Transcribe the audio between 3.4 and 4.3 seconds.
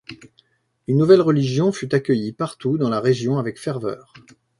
ferveur.